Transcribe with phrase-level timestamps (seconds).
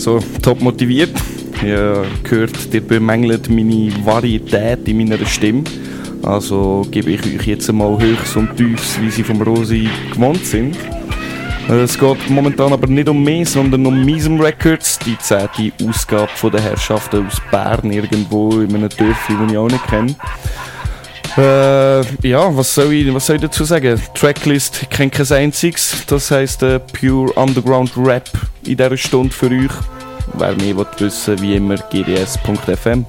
[0.00, 1.10] So, top motiviert.
[1.62, 5.64] Ihr gehört, ihr bemängelt meine Varietät in meiner Stimme.
[6.22, 10.74] Also gebe ich euch jetzt einmal Höchst und Tiefs, wie sie vom Rosi gewohnt sind.
[11.68, 16.50] Es geht momentan aber nicht um mich, sondern um Misem Records, die zehnte Ausgabe von
[16.50, 20.16] der Herrschaften aus Bern, irgendwo in einem Dörfli, das ich auch nicht kenne.
[21.40, 23.98] Äh, ja, was soll, ich, was soll ich dazu sagen?
[24.14, 28.28] Tracklist kennt kein einziges, das heisst äh, Pure Underground Rap
[28.66, 29.72] in dieser Stunde für euch.
[30.34, 33.06] Wer mehr wissen wie immer gds.fm.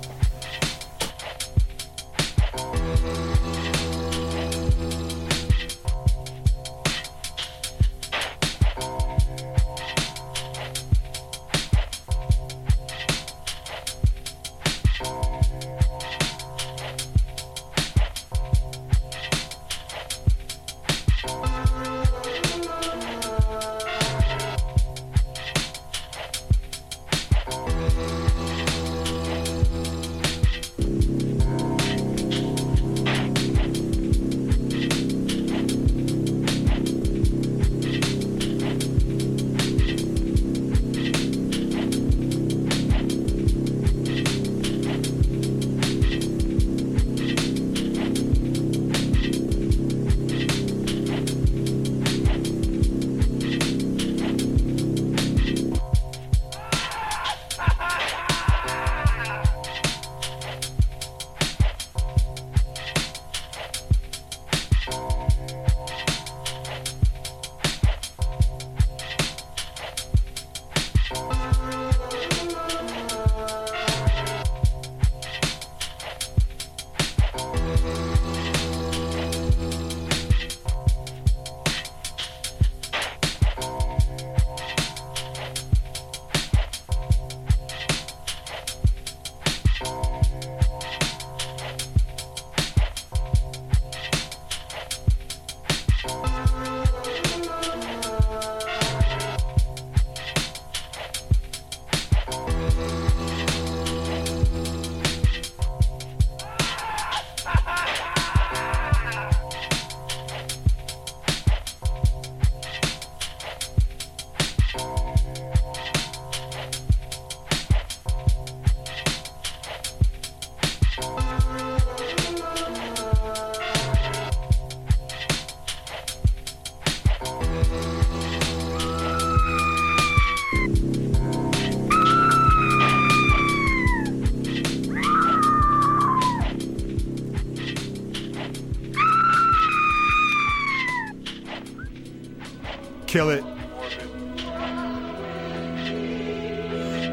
[143.12, 143.44] Kill it.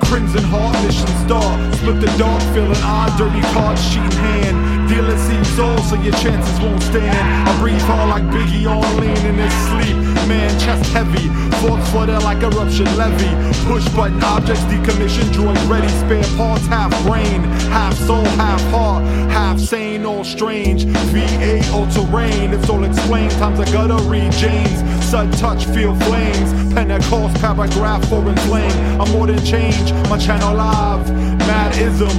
[0.06, 1.72] Crimson Heart Mission Star.
[1.74, 4.88] Split the dark, feeling odd, dirty card sheet in hand.
[4.88, 7.48] Dealing seems all, so your chances won't stand.
[7.48, 9.96] I breathe hard like Biggie on lean in his sleep.
[10.28, 11.26] Man, chest heavy,
[11.66, 13.34] thoughts flutter like eruption levy.
[13.66, 15.88] Push button objects decommissioned, droid ready.
[15.88, 17.42] Spare parts, half brain,
[17.74, 20.84] half soul, half heart, half sane, all strange.
[21.10, 23.32] VA all terrain, it's all explained.
[23.32, 24.87] Times I gotta read James.
[25.08, 26.74] Sud touch, feel flames.
[26.74, 29.00] Pentecost, paragraph, foreign slang.
[29.00, 31.08] I'm more than change, my channel live.
[31.48, 32.10] Madism,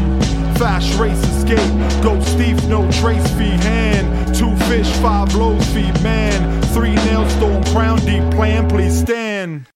[0.55, 1.71] fast race escape.
[2.01, 4.35] Ghost thief, no trace fee hand.
[4.35, 6.63] Two fish, five loaves feed man.
[6.73, 9.67] Three nail storm, crown deep plan, please stand.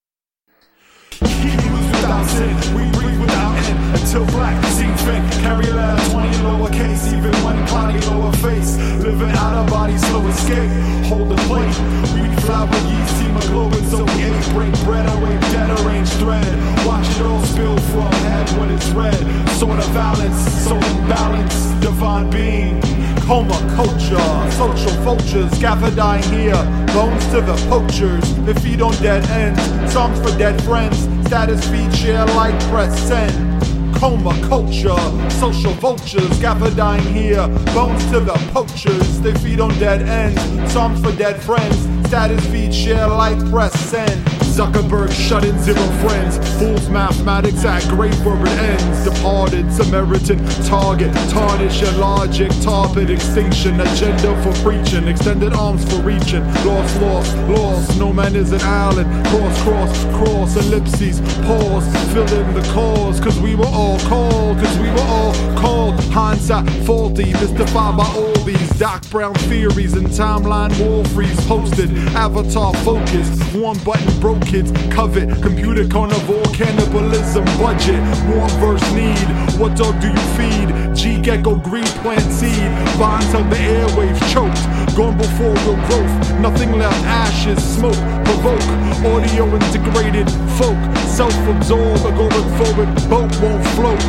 [1.20, 5.22] Hebrews without sin, we breathe without end until black seem fit.
[5.44, 8.76] Carry loud 20 lowercase, even one cloudy lower face.
[9.04, 10.72] Living out of body, slow escape.
[11.06, 12.13] Hold the plate.
[12.46, 14.50] Fly with yeast, hemoglobin, so we ate.
[14.54, 16.46] Break bread, I rape dead, arrange thread.
[16.86, 19.16] Watch it all spill from head when it's red.
[19.52, 22.82] Sort of balance, so imbalance, divine being.
[23.22, 26.62] Coma culture, social vultures gather dying here.
[26.88, 29.94] Bones to the poachers, they feed on dead ends.
[29.94, 33.96] Songs for dead friends, status feed, share, like, press send.
[33.96, 35.00] Coma culture,
[35.40, 37.48] social vultures gather dying here.
[37.74, 40.74] Bones to the poachers, they feed on dead ends.
[40.74, 44.22] Songs for dead friends, status feed, share, like, press send.
[44.54, 46.38] Zuckerberg shut in zero friends.
[46.60, 49.04] Fools mathematics at great where it ends.
[49.04, 51.12] Departed Samaritan target.
[51.32, 52.52] Tarnish your logic.
[52.62, 53.82] Target extinction.
[53.82, 55.08] Agenda for preaching.
[55.08, 56.44] Extended arms for reaching.
[56.64, 57.98] Lost, lost, lost.
[57.98, 59.10] No man is an island.
[59.26, 60.56] Cross, cross, cross.
[60.56, 61.20] Ellipses.
[61.48, 62.14] Pause.
[62.14, 63.20] Fill in the cause.
[63.20, 64.60] Cause we were all called.
[64.60, 66.00] Cause we were all called.
[66.14, 67.34] Hindsight faulty.
[67.34, 71.90] Mystified by all these Doc brown theories and timeline wall freeze posted.
[72.10, 73.42] Avatar focused.
[73.56, 75.30] One button broken kids covet.
[75.42, 78.00] Computer carnivore, cannibalism, budget.
[78.28, 79.28] Warm verse need.
[79.60, 80.96] What dog do you feed?
[80.96, 82.70] G gecko, green plant seed.
[82.98, 84.62] Vines have the airwaves choked.
[84.96, 86.40] Gone before real growth.
[86.40, 88.62] Nothing left, ashes, smoke, provoke.
[89.06, 90.78] Audio integrated folk.
[91.08, 94.00] Self absorbed, agoraphobic boat won't float.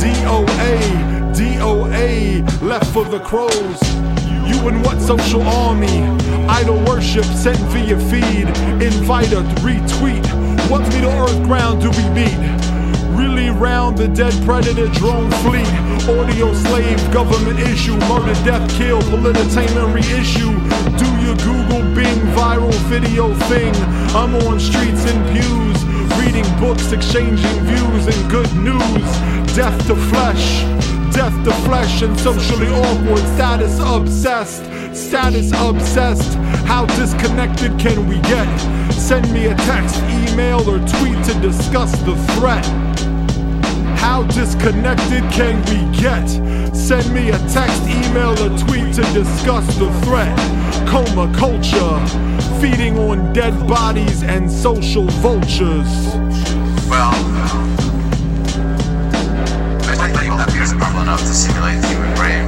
[0.00, 4.19] DOA, DOA, left for the crows.
[4.50, 6.02] You and what social army?
[6.48, 8.48] Idol worship sent via feed.
[8.82, 10.26] Inviter, retweet.
[10.68, 12.36] What Middle Earth ground do we beat?
[13.14, 15.70] Really round the dead predator drone fleet.
[16.08, 17.96] Audio slave, government issue.
[18.10, 20.52] Murder, death, kill, polititainment reissue.
[20.98, 23.72] Do your Google Bing viral video thing.
[24.16, 25.78] I'm on streets and pews.
[26.18, 29.54] Reading books, exchanging views and good news.
[29.54, 30.99] Death to flesh.
[31.12, 34.64] Death to flesh and socially awkward, status obsessed,
[34.94, 36.34] status obsessed.
[36.66, 38.48] How disconnected can we get?
[38.92, 39.96] Send me a text,
[40.28, 42.64] email, or tweet to discuss the threat.
[43.98, 46.26] How disconnected can we get?
[46.74, 50.36] Send me a text, email, or tweet to discuss the threat.
[50.88, 51.98] Coma culture,
[52.60, 56.14] feeding on dead bodies and social vultures.
[56.88, 57.89] Well,
[60.60, 62.44] Think that powerful enough to simulate the human brain.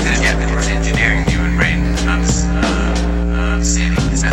[0.00, 4.24] Then again, it's engineering the human brain, not uh, uh, this.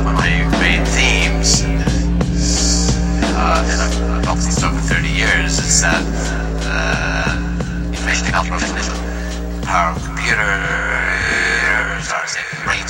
[0.00, 0.32] One of my
[0.64, 1.60] main themes,
[3.36, 6.00] uh, and I've this stuff for 30 years, is that
[6.64, 7.36] uh,
[7.92, 8.72] information technology,
[9.68, 10.56] power of computer,
[12.64, 12.80] brain,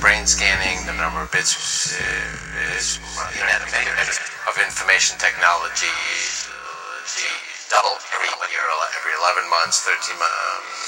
[0.00, 2.96] brain scanning, the number of bits uh, is
[3.36, 5.92] internet of information technology
[7.70, 8.66] double every year,
[8.98, 10.84] every 11 months, 13 months,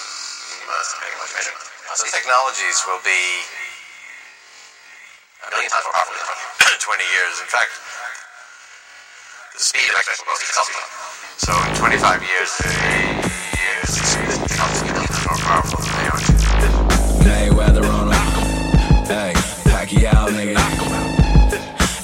[0.92, 1.26] depending on
[2.10, 3.22] technologies will be
[5.46, 7.34] a million times more powerful in 20 years.
[7.40, 7.70] In fact,
[9.54, 10.52] the speed of exponential growth is
[11.40, 13.90] So in 25 years, 30 years,
[14.44, 17.48] technologies will be million times more powerful than they are today.
[17.48, 18.26] Mayweather on him.
[19.06, 19.32] Hey,
[19.70, 20.60] Pacquiao, nigga.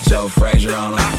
[0.08, 1.11] Joe Frazier on him.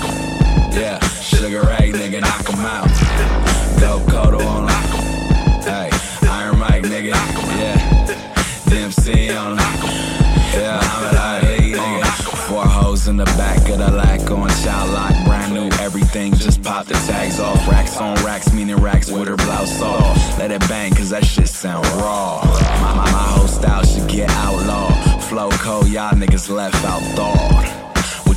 [16.15, 17.67] Everything, just pop the tags off.
[17.67, 20.37] Racks on racks, meaning racks with her blouse off.
[20.37, 22.41] Let it bang, cause that shit sound raw.
[22.81, 25.23] My, my, my whole style should get outlawed.
[25.23, 27.82] Flow cold, y'all niggas left out thawed.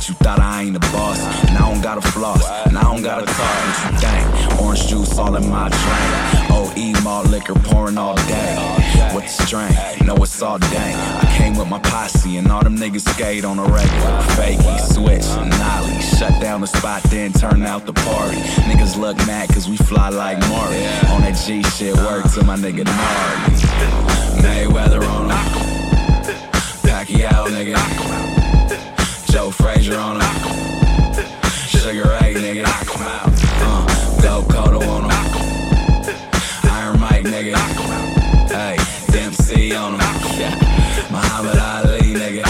[0.07, 1.19] You thought I ain't a boss?
[1.49, 3.45] And I don't got a floss, and I don't got a car.
[3.67, 4.61] What you think?
[4.61, 6.49] Orange juice all in my drink.
[6.49, 8.55] OE malt liquor pouring all day.
[9.11, 10.05] What the strength?
[10.05, 10.93] No, it's all day.
[10.95, 14.21] I came with my posse, and all them niggas skate on a regular.
[14.39, 15.27] Fakey, switch,
[15.59, 16.01] nollie.
[16.01, 18.37] Shut down the spot, then turn out the party.
[18.63, 20.87] Niggas look mad cause we fly like Maury.
[21.11, 23.59] On that G shit, work to my nigga Gnarly.
[24.41, 25.37] Mayweather on him.
[26.87, 28.36] Pacquiao, nigga.
[29.31, 30.33] Joe Frazier on him.
[31.67, 33.29] Sugar Ray, nigga, knock him out.
[33.61, 36.69] Uh, Dope Kodo on him.
[36.71, 37.55] Iron Mike, nigga.
[38.49, 38.77] Hey,
[39.11, 39.99] Dempsey on him.
[41.11, 42.43] Muhammad Ali, nigga.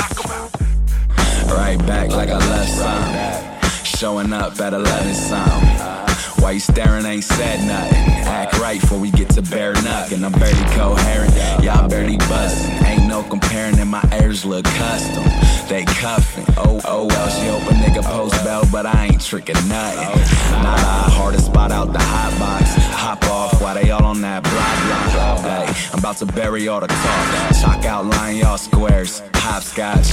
[1.55, 3.83] Right back like I left some.
[3.83, 6.06] Showing up at 11 some.
[6.39, 7.97] Why you staring ain't said nothing.
[8.27, 10.23] Act right before we get to bare knuckin'.
[10.23, 12.85] I'm barely coherent, y'all barely bustin'.
[12.85, 15.23] Ain't no comparing and my ears look custom.
[15.67, 19.67] They cuffin', oh, oh well, she hope a nigga post bell, but I ain't trickin'
[19.67, 20.63] nothing.
[20.63, 22.75] Not I, hardest spot out the hot box.
[22.93, 25.43] Hop off while they all on that block.
[25.43, 27.55] Hey, I'm about to bury all the talk.
[27.61, 30.11] Chalk out line y'all squares, hopscotch.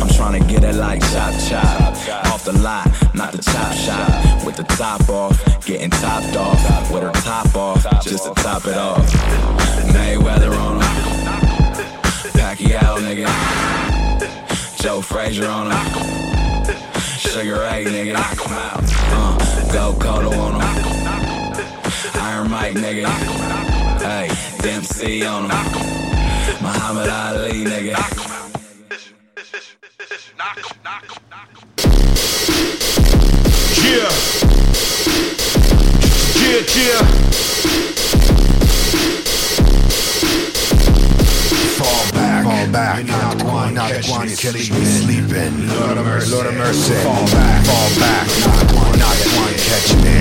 [0.00, 2.26] I'm tryna get it like chop chop.
[2.26, 4.44] Off the lot, not the chop shop.
[4.44, 6.90] With the top off, getting topped off.
[6.90, 9.06] With her top off, just to top it off.
[9.92, 10.82] Mayweather on him.
[12.34, 13.28] Pacquiao, nigga.
[14.82, 16.74] Joe Frazier on him.
[17.18, 18.16] Sugar Ray, nigga.
[18.16, 22.20] Uh, go Kodo on him.
[22.20, 23.08] Iron Mike, nigga.
[24.00, 24.28] Hey,
[24.62, 25.50] Dempsey on him.
[26.62, 27.96] Muhammad Ali, nigga.
[33.82, 34.49] Yeah.
[36.50, 37.02] Yeah, yeah.
[41.78, 43.06] Fall back, fall back.
[43.06, 45.68] Not one, not one can leave me sleeping.
[45.68, 46.94] Lord of mercy, Lord of mercy.
[47.04, 48.26] Fall back, fall back.
[48.40, 50.18] Not one, not one catch me.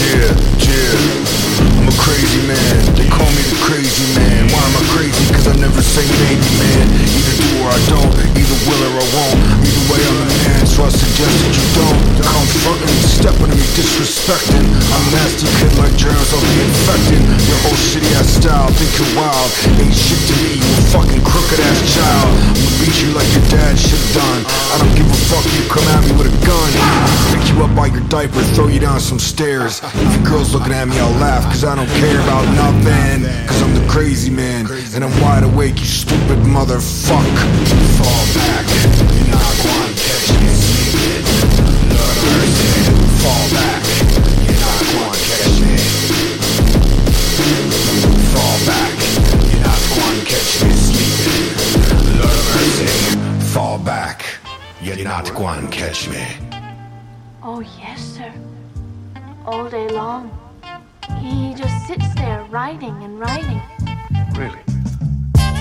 [0.00, 0.32] Yeah,
[0.64, 1.39] yeah
[2.00, 2.76] crazy man.
[2.96, 4.48] They call me the crazy man.
[4.48, 5.24] Why am I crazy?
[5.32, 6.86] Cause I never say maybe, man.
[6.96, 8.12] Either do or I don't.
[8.36, 9.38] Either will or I won't.
[9.60, 12.00] Either way, I'm a man, so I suggest that you don't.
[12.24, 14.64] Confronting, stepping to me, disrespecting.
[14.64, 17.24] I'm nasty, kid My germs, I'll be infecting.
[17.48, 19.50] Your whole shitty ass style, think you're wild.
[19.76, 22.32] Ain't shit to me, you fucking crooked ass child.
[22.32, 24.40] I'ma beat you like your dad should've done.
[24.72, 26.70] I don't give a fuck, you come at me with a gun.
[27.34, 29.84] Pick you up by your diaper, throw you down some stairs.
[29.84, 33.24] If your girl's looking at me, I'll laugh, cause I don't care about nothing.
[33.46, 37.26] Cause I'm the crazy man, and I'm wide awake, you stupid motherfuck.
[37.98, 38.66] Fall back,
[39.14, 41.24] you're not to catch me sleeping.
[41.94, 42.70] Lord mercy,
[43.22, 43.82] fall back,
[44.46, 44.82] you're not
[45.60, 45.76] me.
[48.34, 48.94] Fall back,
[49.50, 49.80] you're not
[50.64, 51.46] me sleeping.
[52.20, 52.88] Lord mercy,
[53.52, 54.24] fall back,
[54.82, 55.32] you're not to
[55.70, 56.24] catch me.
[57.42, 58.32] Oh, yes, sir.
[59.46, 60.39] All day long.
[61.18, 63.60] He just sits there writing and writing.
[64.34, 64.60] Really?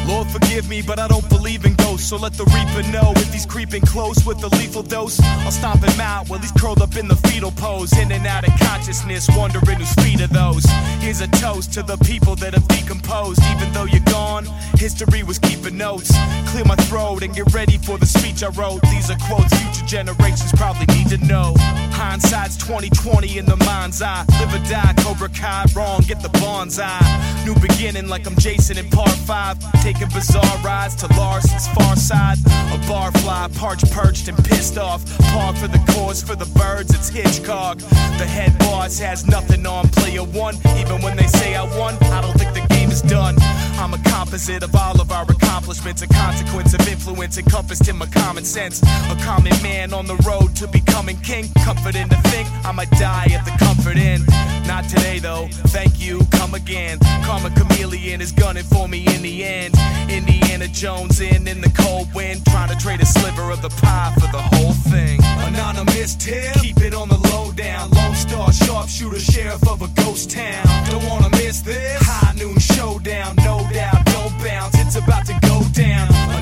[0.07, 2.09] Lord forgive me, but I don't believe in ghosts.
[2.09, 5.19] So let the reaper know if he's creeping close with a lethal dose.
[5.21, 7.95] I'll stomp him out while he's curled up in the fetal pose.
[7.97, 10.65] In and out of consciousness, wondering whose feet are those.
[10.99, 13.41] Here's a toast to the people that have decomposed.
[13.51, 14.45] Even though you're gone,
[14.77, 15.48] history was keeping
[15.79, 16.11] notes.
[16.51, 18.81] Clear my throat and get ready for the speech I wrote.
[18.91, 21.53] These are quotes future generations probably need to know.
[21.95, 24.25] Hindsight's 2020 in the mind's eye.
[24.39, 26.99] Live or die, Cobra Kai, wrong, get the bonsai.
[27.45, 29.81] New beginning like I'm Jason in part 5.
[29.81, 32.37] Taking bizarre rides to Larson's far side.
[32.75, 35.01] A barfly, parched, perched, and pissed off.
[35.31, 37.77] Park for the cause, for the birds, it's Hitchcock.
[38.19, 40.55] The head boss has nothing on player one.
[40.77, 42.68] Even when they say I won, I don't think the
[43.03, 43.35] is done.
[43.77, 48.05] I'm a composite of all of our accomplishments, a consequence of influence encompassed in my
[48.07, 48.81] common sense.
[48.83, 51.49] A common man on the road to becoming king.
[51.63, 54.21] Comforting to think I might die at the comfort inn.
[54.69, 56.99] Not today though, thank you, come again.
[57.25, 59.73] Karma chameleon is gunning for me in the end.
[60.11, 64.13] Indiana Jones in in the cold wind, trying to trade a sliver of the pie
[64.13, 65.21] for the whole thing.
[65.23, 67.89] Anonymous tip, keep it on the low down.
[67.89, 70.63] Lone Star sharpshooter, sheriff of a ghost town.
[70.87, 71.99] Don't wanna miss this.
[72.03, 74.77] High noon showdown, no doubt, don't bounce.
[74.77, 75.48] It's about to go.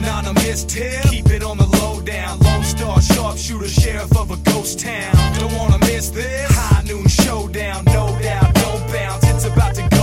[0.08, 2.40] Anonymous tip, keep it on the low down.
[2.40, 5.14] Lone Star sharpshooter, sheriff of a ghost town.
[5.38, 6.50] Don't wanna miss this.
[6.50, 9.26] High noon showdown, no doubt, don't bounce.
[9.26, 9.97] It's about to go.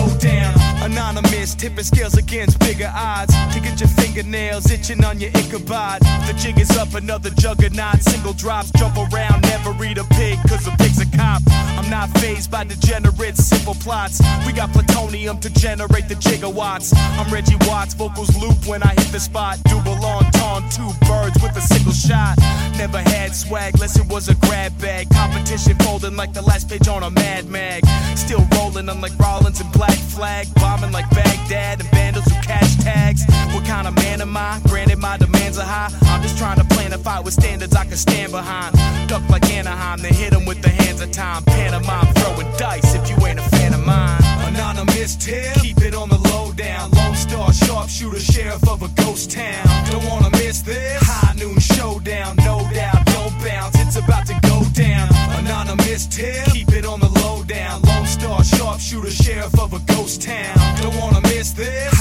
[1.45, 3.35] Anonymous, tipping scales against bigger odds.
[3.53, 6.01] To get your fingernails itching on your Ichabod.
[6.27, 8.01] The jig is up, another juggernaut.
[8.01, 11.43] Single drops, jump around, never eat a pig, cause a pig's a cop.
[11.51, 14.21] I'm not phased by degenerate, simple plots.
[14.47, 16.95] We got plutonium to generate the gigawatts.
[16.97, 19.59] I'm Reggie Watts, vocals loop when I hit the spot.
[19.65, 22.39] Double on ton, two birds with a single shot.
[22.79, 25.11] Never had swag, less it was a grab bag.
[25.11, 27.85] Competition folding like the last page on a Mad Mag.
[28.17, 30.47] Still rolling, unlike Rollins and Black Flag.
[30.55, 33.25] Bombing like Baghdad and vandals who cash tags.
[33.53, 34.61] What kind of man am I?
[34.69, 35.91] Granted, my demands are high.
[36.03, 38.77] I'm just trying to plan a fight with standards I can stand behind.
[39.09, 41.43] Duck like Anaheim, then hit 'em with the hands of time.
[41.45, 44.23] Pantomime, throwing dice if you ain't a fan of mine.
[44.47, 46.93] Anonymous tip, keep it on the low down.
[46.93, 49.67] Lone Star sharpshooter, sheriff of a ghost town.
[49.91, 51.03] Don't wanna miss this.
[51.03, 53.75] High noon showdown, no doubt, don't bounce.
[53.81, 55.09] It's about to go down.
[55.39, 57.83] Anonymous tip, keep it on the low down.
[57.83, 60.55] Lone Star sharpshooter, sheriff of a ghost town.
[60.81, 61.24] Don't wanna
[61.65, 61.94] miss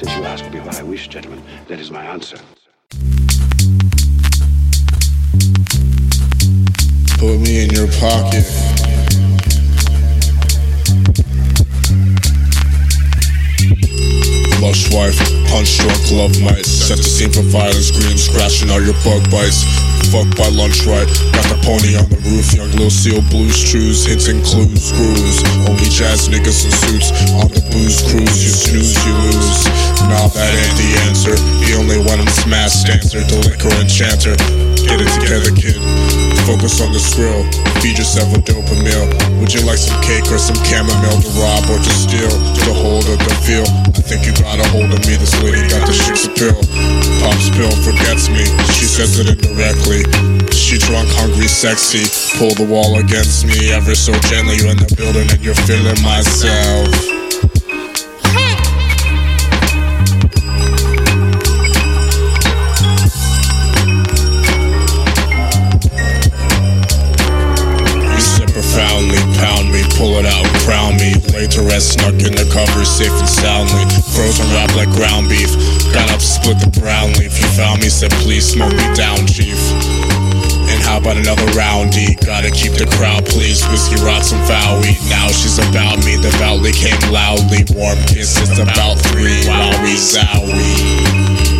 [0.00, 2.38] Since you ask me what I wish, gentlemen, that is my answer.
[7.18, 8.48] Put me in your pocket.
[14.64, 15.20] Lush wife,
[15.52, 16.88] punch drunk love mice.
[16.88, 19.64] Set the scene for violence, green scratching all your bug bites.
[20.08, 22.52] Fuck by lunch right, got the pony on the roof.
[22.54, 25.44] Young Lil Seal blues trues, hits and clues, screws.
[25.68, 28.42] Only jazz niggas in suits on the booze cruise.
[28.42, 29.89] You snooze, you lose.
[30.08, 31.34] Nah, that ain't the answer.
[31.64, 34.36] The only one in this smash dancer, the liquor enchanter.
[34.80, 35.76] Get it together, kid.
[36.48, 37.44] Focus on the skrill.
[37.84, 39.12] Feed yourself a dopamine.
[39.38, 42.30] Would you like some cake or some chamomile to rob or to steal?
[42.30, 43.66] To hold or to feel?
[43.92, 45.14] I think you got a hold of me.
[45.20, 46.58] This lady got the shit's pill.
[47.22, 48.42] Pops pill forgets me.
[48.74, 50.02] She says it indirectly.
[50.50, 52.08] She drunk, hungry, sexy.
[52.38, 54.56] Pull the wall against me ever so gently.
[54.58, 56.88] You in the building and you're feeling myself.
[70.00, 71.12] pull it out and crown me.
[71.36, 73.84] Laid to rest, snuck in the cover, safe and soundly.
[74.16, 75.52] Frozen wrapped like ground beef.
[75.92, 77.36] Got up, split the brown leaf.
[77.36, 79.60] You found me, said please smoke me down, chief.
[80.72, 82.16] And how about another roundy?
[82.24, 83.68] Gotta keep the crowd pleased.
[83.68, 84.96] Whiskey rots foul, eat.
[85.12, 86.16] Now she's about me.
[86.16, 87.68] The volley came loudly.
[87.76, 89.44] Warm kisses about three.
[89.44, 91.59] Wowie, zowie.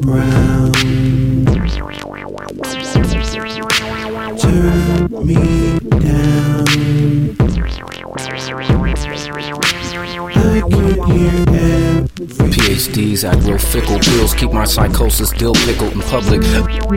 [0.00, 0.33] Brown.
[13.24, 13.98] Act real fickle.
[14.00, 16.42] Pills keep my psychosis dill pickled in public.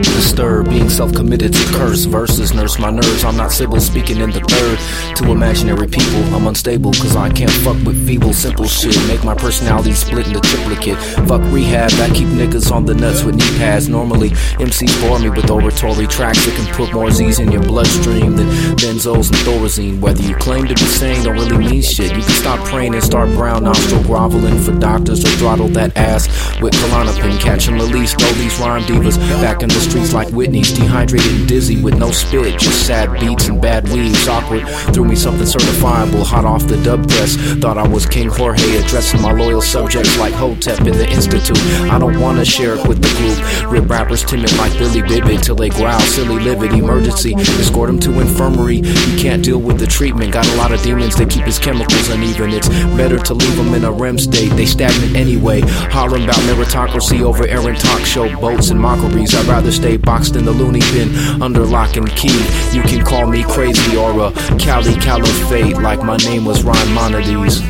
[0.02, 2.04] Disturbed, being self committed to curse.
[2.04, 3.24] Verses nurse my nerves.
[3.24, 5.16] I'm not Sybil speaking in the third.
[5.16, 6.92] To imaginary people, I'm unstable.
[6.92, 8.96] Cause I can't fuck with feeble, simple shit.
[9.08, 10.98] Make my personality split into triplicate.
[11.26, 13.88] Fuck rehab, I keep niggas on the nuts with knee pads.
[13.88, 14.30] Normally,
[14.60, 18.48] MCs bore me with oratory tracks that can put more Z's in your bloodstream than
[18.76, 20.00] benzos and thorazine.
[20.00, 22.14] Whether you claim to be sane don't really mean shit.
[22.14, 26.17] You can stop praying and start brown nostril groveling for doctors or throttle that ass
[26.60, 27.38] with Klonopin.
[27.38, 30.72] Catch and release, throw these rhyme divas back in the streets like Whitney's.
[30.72, 34.26] Dehydrated and dizzy with no spit, just sad beats and bad weaves.
[34.28, 37.36] Awkward, threw me something certifiable, hot off the dub press.
[37.60, 41.58] Thought I was King Jorge, addressing my loyal subjects like Hotep in the Institute.
[41.90, 43.72] I don't wanna share it with the group.
[43.72, 46.72] Rip rappers timid like Billy Bibbit till they growl, silly livid.
[46.72, 48.82] Emergency, escort him to infirmary.
[48.82, 50.32] He can't deal with the treatment.
[50.32, 52.50] Got a lot of demons that keep his chemicals uneven.
[52.50, 54.50] It's better to leave him in a REM state.
[54.50, 55.62] They stagnant anyway.
[55.98, 59.34] Hollering about meritocracy over errant talk show boats and mockeries.
[59.34, 62.38] I'd rather stay boxed in the loony bin under lock and key.
[62.72, 67.62] You can call me crazy or a Cali Caliphate like my name was Rhymonides.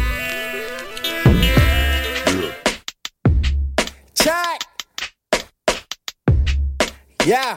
[4.14, 4.60] Check.
[7.24, 7.54] Yeah.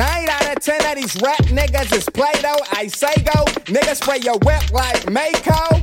[0.00, 2.56] Out of ten of these rap niggas is Play-Doh.
[2.70, 3.44] I say go.
[3.66, 5.76] Niggas spray your whip like Mako.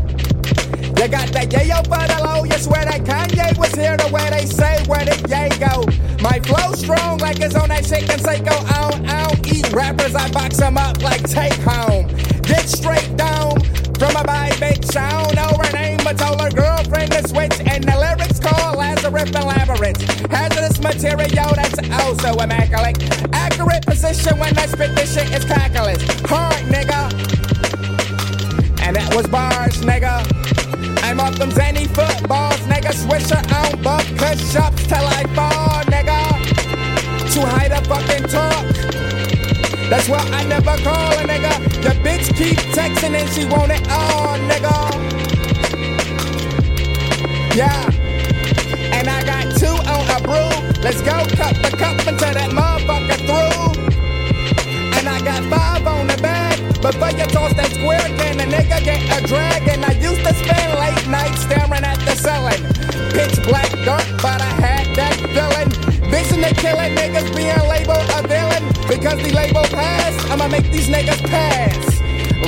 [0.95, 2.43] You got that yayo for the low.
[2.45, 5.83] You swear that Kanye was here the way they say where did yay go?
[6.23, 8.55] My flow strong like it's on that chicken Seiko.
[8.71, 10.15] I don't, I don't eat rappers.
[10.15, 12.07] I box them up like take home.
[12.43, 13.59] Get straight down
[13.99, 14.95] from a bye bitch.
[14.95, 17.59] I don't know her name, but told her girlfriend to switch.
[17.67, 18.38] And the lyrics
[19.09, 20.31] Lazarus and Labyrinth.
[20.31, 22.97] Hazardous material that's also immaculate.
[23.33, 26.03] Accurate position when I spit this shit is calculus.
[26.25, 27.09] Hard nigga.
[28.81, 30.21] And that was bars, nigga.
[31.03, 32.93] I'm off them zany footballs, nigga.
[32.93, 36.19] Swisher on buff push ups till I fall, nigga.
[37.33, 38.65] Too high to fucking talk.
[39.89, 41.83] That's why I never call a nigga.
[41.83, 45.09] Your bitch keep texting and she want it all, nigga.
[47.55, 47.98] Yeah.
[48.93, 50.51] And I got two on a brew.
[50.81, 53.89] Let's go cut the cup until that motherfucker through.
[54.97, 56.57] And I got five on the bag.
[56.81, 59.67] Before you toss that square, can a nigga get a drag?
[59.67, 62.63] And I used to spend late nights staring at the ceiling.
[63.11, 65.69] Pitch black dark, but I had that feeling.
[66.09, 68.63] Vision to killing niggas being labeled a villain.
[68.87, 71.99] Because the label passed, I'ma make these niggas pass.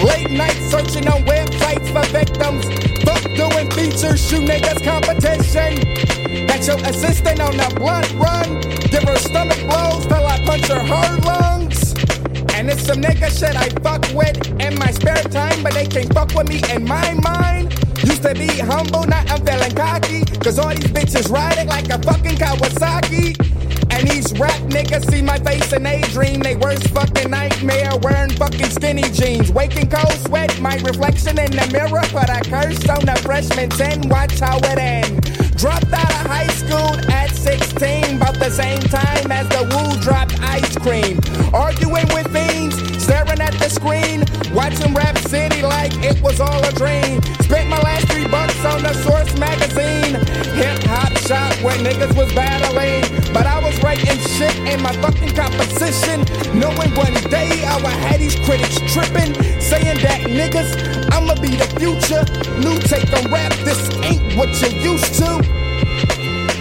[0.04, 2.66] Late night searching on websites for victims.
[3.04, 6.11] Fuck doing features, shoot niggas competition.
[6.48, 8.62] Got your assistant on the blunt run.
[8.90, 11.94] Give her stomach blows till I punch her her lungs.
[12.54, 16.14] And it's some nigga shit I fuck with in my spare time, but they can't
[16.14, 17.74] fuck with me in my mind.
[18.04, 20.26] Used to be humble, now I'm feeling cocky.
[20.40, 23.38] Cause all these bitches riding like a fucking Kawasaki.
[23.92, 28.32] And these rap niggas see my face and they dream they worst fucking nightmare wearing
[28.32, 29.52] fucking skinny jeans.
[29.52, 34.10] Waking cold sweat, my reflection in the mirror, but I curse on the freshman 10.
[34.10, 35.31] Watch how it end.
[35.62, 40.42] Dropped out of high school at 16, about the same time as the Wu dropped
[40.42, 41.20] ice cream.
[41.54, 44.24] Arguing with fiends, staring at the screen,
[44.56, 47.22] watching Rap City like it was all a dream.
[47.44, 50.16] Spent my last three bucks on the Source magazine.
[50.56, 55.36] Hip hop shop where niggas was battling, but I was writing shit in my fucking
[55.36, 56.24] composition.
[56.58, 60.72] Knowing one day I would have these critics tripping, saying that niggas,
[61.12, 62.24] I'ma be the future.
[62.64, 65.62] New take on rap, this ain't what you're used to.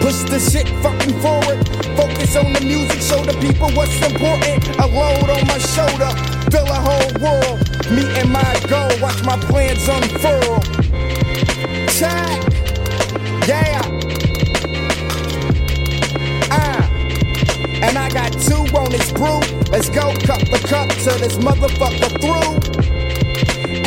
[0.00, 1.60] Push the shit fucking forward.
[1.94, 4.64] Focus on the music, show the people what's important.
[4.80, 6.08] A load on my shoulder,
[6.50, 7.58] fill a whole world.
[7.90, 10.60] Me and my goal, watch my plans unfurl.
[11.98, 12.40] Check,
[13.46, 13.82] yeah.
[16.50, 16.88] Ah,
[17.82, 19.40] and I got two on this brew.
[19.70, 22.70] Let's go, cup the cup till this motherfucker through.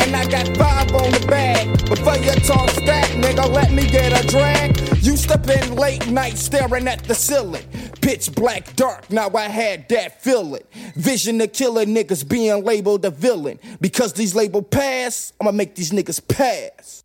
[0.03, 1.67] And I got five on the bag.
[1.89, 4.77] Before you talk stack, nigga, let me get a drag.
[5.03, 7.63] Used to been late night staring at the ceiling.
[8.03, 10.63] Pitch black dark, now I had that feeling.
[10.97, 13.59] Vision of killer niggas being labeled a villain.
[13.79, 17.01] Because these label pass, I'ma make these niggas pass.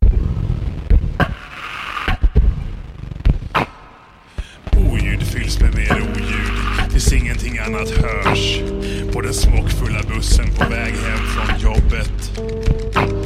[4.75, 8.59] Oljud fylls med mer oljud tills ingenting annat hörs.
[9.13, 13.18] På den smockfulla bussen på väg hem från jobbet.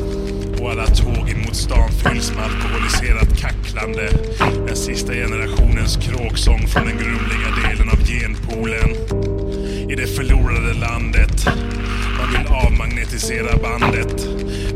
[0.74, 4.10] Bara alla tågen mot stan fylls med alkoholiserat kacklande.
[4.68, 8.90] Den sista generationens kråksång från den grumliga delen av genpoolen.
[9.92, 11.46] I det förlorade landet.
[12.18, 14.28] Man vill avmagnetisera bandet.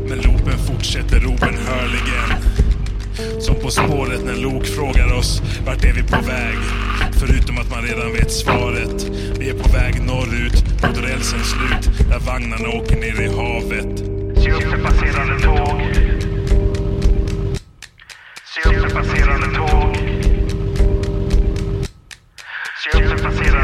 [0.08, 2.30] Men loopen fortsätter obenhörligen.
[3.40, 6.58] Som På spåret när Lok frågar oss vart är vi på väg?
[7.12, 9.06] Förutom att man redan vet svaret.
[9.38, 14.17] Vi är på väg norrut mot rälsens slut där vagnarna åker ner i havet.
[14.48, 15.80] Se upp för passerande tåg.
[18.44, 19.96] Se upp för passerande tåg.
[22.82, 23.57] Se upp för passerande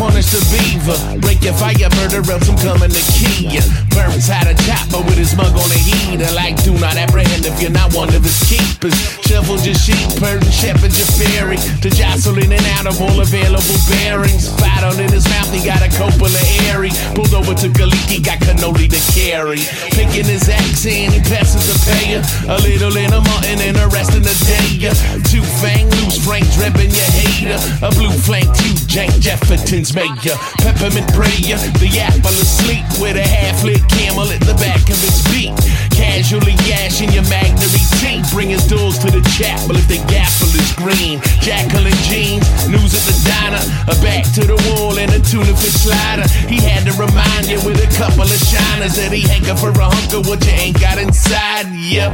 [0.00, 0.96] punish the beaver.
[1.20, 3.60] Break your fire, murder else I'm coming to kill ya.
[3.92, 6.32] Burns had a chopper with his mug on the heater.
[6.32, 8.96] Like, do not apprehend if you're not one of his keepers.
[9.20, 11.60] Shuffled your sheep, purred and shepherd your fairy.
[11.84, 14.52] Jostle in and out of all available bearings.
[14.60, 16.90] Fight in his mouth, he got a Coppola airy.
[17.14, 19.64] Pulled over to Galiki, got cannoli to carry.
[19.96, 22.20] Picking his accent, he passes a payer.
[22.48, 24.84] A little in a mutton and the rest in the day.
[25.32, 27.56] Two fang loose, Frank dripping your hater.
[27.80, 30.36] A blue flank, you Jank Jefferson's mayor.
[30.60, 35.24] Peppermint prayer, the apple asleep with a half lit camel at the back of its
[35.32, 35.54] beak.
[35.94, 38.28] Casually gashing your magnary teeth.
[38.32, 41.20] Bringing doors to the chapel if the gaffle is green.
[41.40, 43.62] Jacqueline jeans, news at the diner.
[43.86, 46.26] A back to the wall and a tuna fish slider.
[46.50, 49.86] He had to remind you with a couple of shiners that he hanker for a
[49.86, 51.70] hunk of what you ain't got inside.
[51.70, 52.10] Yep.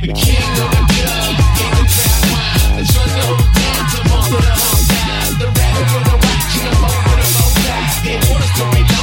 [0.00, 2.86] The king of the club, king of trap wine.
[2.86, 5.34] Shut the whole to most of the whole time.
[5.42, 7.90] The rabbit for the watch and the moat for the bow tie.
[8.06, 8.93] Gave orders to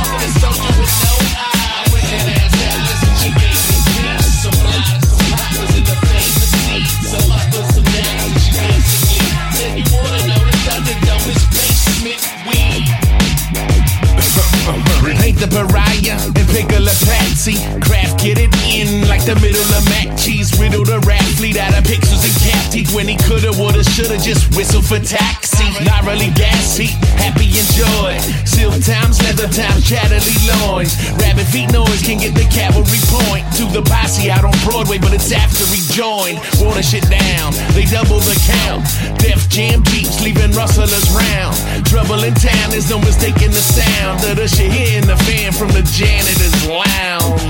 [34.63, 36.39] Broadway, but it's after he joined.
[36.62, 38.86] Water shit down, they double the count.
[39.19, 41.56] Def Jam beats leaving rustlers round.
[41.86, 45.69] Trouble in town, there's no mistaking the sound of the shit hitting the fan from
[45.69, 47.41] the janitor's lounge.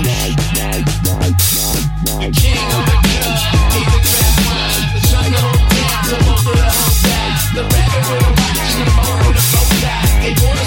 [2.32, 3.38] King of the club,
[4.04, 4.82] trap wine.
[4.94, 7.32] The jungle down of the whole time.
[7.54, 8.84] The with a watch the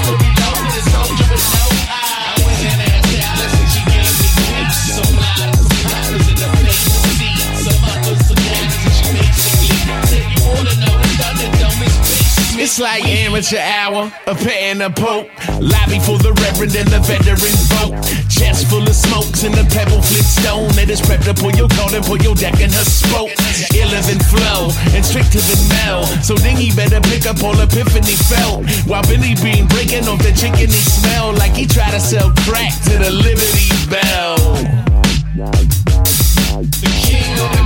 [0.06, 0.15] to
[12.76, 15.32] It's like amateur hour, a pet and a pope.
[15.64, 17.96] Lobby for the reverend and the veteran vote.
[18.28, 20.68] Chest full of smokes and a pebble flintstone.
[20.76, 23.32] That is prepped to pull your coat and pull your deck in her spoke.
[23.72, 26.04] Iller than flow and strict to the Mel.
[26.20, 28.68] So Dingy better pick up all epiphany felt.
[28.92, 32.76] While Billy Bean breaking off the chicken he smell like he try to sell crack
[32.92, 34.36] to the Liberty Bell.
[36.60, 37.65] The king of the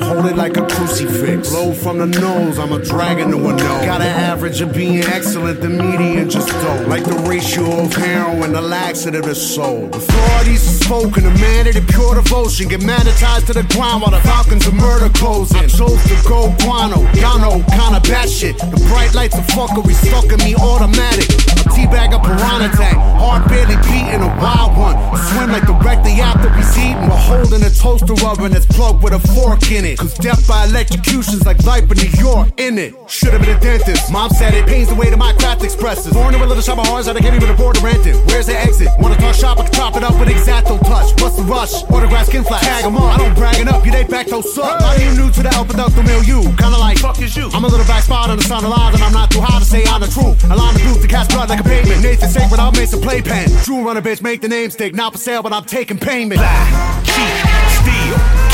[0.00, 0.51] Hold it like.
[1.52, 3.84] Blow from the nose, I'm a dragon to a nose.
[3.84, 6.88] Got an average of being excellent, the median just dope.
[6.88, 9.94] Like the ratio of heroin, the laxative is sold.
[9.94, 12.68] Authorities have spoken, a man of the pure devotion.
[12.68, 15.58] Get magnetized to the ground while the falcons of murder closing.
[15.58, 18.56] I chose to go guano, y'all know, kinda bad shit.
[18.56, 21.28] The bright lights of fuckery stuck me automatic.
[21.60, 24.96] A teabag, a piranha tank, heart barely beating, a wild one.
[25.28, 27.04] Swim like directly after he's eating.
[27.12, 29.98] We're holding a toaster oven that's plugged with a fork in it.
[29.98, 30.64] Cause death by
[31.46, 32.94] like life in New York, in it.
[33.08, 34.12] Should've been a dentist.
[34.12, 36.12] Mom said it pains the way that my craft expresses.
[36.12, 38.16] Born in a little shop of horrors that I can't even afford to rent it.
[38.26, 38.88] Where's the exit?
[38.98, 41.12] Wanna talk shop, I can chop it up with exacto touch.
[41.20, 41.82] What's the rush?
[41.90, 42.62] Autograph skin flash.
[42.62, 43.14] Tag 'em up.
[43.14, 44.80] I don't bragging up, you they back those suck.
[44.80, 46.42] How you new to the alpha the milieu?
[46.56, 47.50] Kinda like, fuck is you?
[47.52, 49.58] I'm a little back spot on the sound of lies, and I'm not too high
[49.58, 50.42] to say I'm the truth.
[50.50, 52.02] A line of boots to cast blood like a pavement.
[52.02, 53.50] Nathan sacred, I'll make some playpen.
[53.64, 54.94] True runner bitch, make the name stick.
[54.94, 56.40] Not for sale, but I'm taking payment.
[56.40, 57.34] Lie, cheat,
[57.80, 58.51] steal,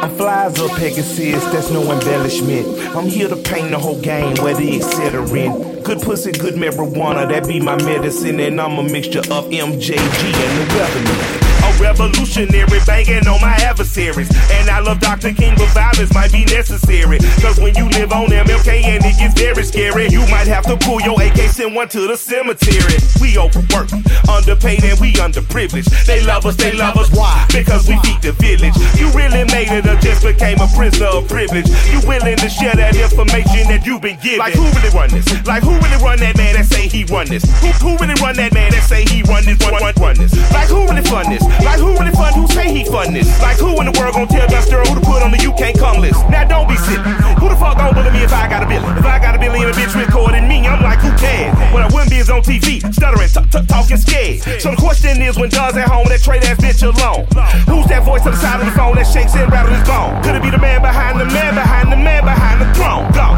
[0.00, 2.68] I flies up Pegasus, that's no embellishment.
[2.94, 5.82] I'm here to paint the whole game, whether it's set or in.
[5.82, 10.70] Good pussy, good marijuana, that be my medicine, and I'm a mixture of MJG and
[10.70, 11.47] the government.
[11.68, 14.30] A revolutionary banging on my adversaries.
[14.56, 15.34] And I love Dr.
[15.34, 17.18] King, but violence might be necessary.
[17.44, 20.78] Cause when you live on MLK and it gets very scary, you might have to
[20.78, 22.96] pull your AK, send one to the cemetery.
[23.20, 23.92] We overwork,
[24.32, 25.92] underpaid, and we underprivileged.
[26.06, 27.12] They love us, they love us.
[27.12, 27.44] Why?
[27.52, 28.72] Because we feed the village.
[28.96, 31.68] You really made it or just became a prisoner of privilege?
[31.92, 34.40] You willing to share that information that you've been given?
[34.40, 35.28] Like who really run this?
[35.44, 37.44] Like who really run that man that say he run this?
[37.60, 39.60] Who, who really run that man that say he run this?
[39.60, 40.32] Run, run, run this?
[40.48, 41.44] Like who really fund this?
[41.64, 42.34] Like who really fund?
[42.36, 43.28] Who say he fund this?
[43.40, 45.78] Like who in the world gonna tell Dusty who to put on the you can't
[45.78, 46.18] come list?
[46.30, 47.10] Now don't be silly.
[47.40, 48.96] Who the fuck gonna bully me if I got a billion?
[48.96, 51.54] If I got a billion, a bitch recording me, I'm like who cares?
[51.72, 54.42] What I wouldn't be is on TV, stuttering, t- talking scared.
[54.60, 57.26] So the question is, when Doug's at home, that trade ass bitch alone.
[57.66, 60.22] Who's that voice on the side of the phone that shakes and rattles his bone?
[60.22, 63.06] Could it be the man behind the man behind the man behind the throne?
[63.12, 63.28] Go,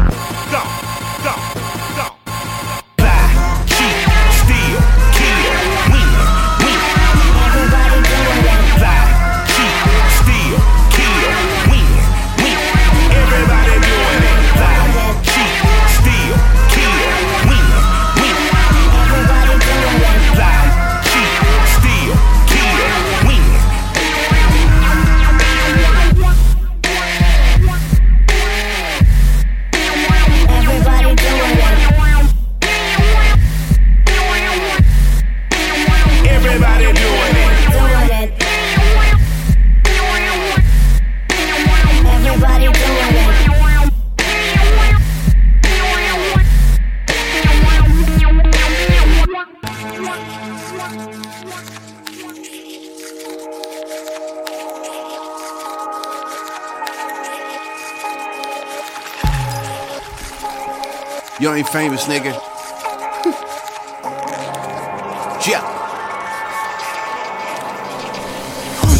[0.51, 0.90] go.
[61.41, 62.33] You ain't famous, nigga.
[65.47, 65.80] yeah.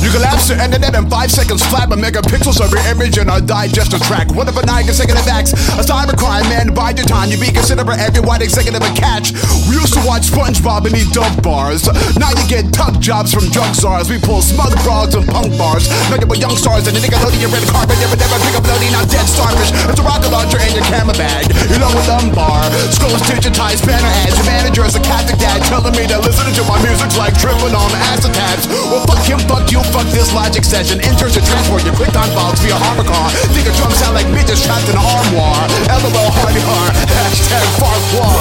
[0.02, 3.38] You collapse the internet in five seconds flat, but megapixels of your image in a
[3.38, 4.34] digester track.
[4.34, 5.54] One of a nine consecutive acts.
[5.78, 9.30] A cybercrime, man, by your time you be considered for every white executive a catch.
[9.70, 11.86] We used to watch SpongeBob in these dope bars.
[12.18, 14.10] Now you get tuck jobs from drug czars.
[14.10, 15.86] We pull smug broads and punk bars.
[16.10, 17.94] Nugget with young stars and the nigga loading your red carpet.
[18.02, 19.70] Never, never pick up loading not dead starfish.
[19.86, 21.46] It's a rocket launcher in your camera bag.
[21.70, 22.66] You know with lumbar.
[22.90, 24.34] Scrolls digitized banner ads.
[24.34, 27.78] Your manager is a Catholic dad telling me that listening to my music's like tripping
[27.78, 28.66] on acetabs.
[28.90, 31.04] Well, fuck him, fuck you, fuck this logic session.
[31.04, 33.28] Enters to transport You your on files via harbor car.
[33.52, 35.68] Think a drum sound like midgets trapped in an armoire.
[35.92, 36.88] LOL hardy har.
[36.96, 38.32] Hashtag Farquhar.